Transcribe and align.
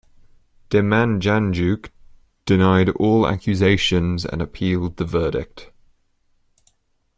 Demjanjuk 0.71 1.91
denied 2.47 2.89
all 2.95 3.27
accusations 3.27 4.25
and 4.25 4.41
appealed 4.41 4.97
the 4.97 5.05
verdict. 5.05 5.69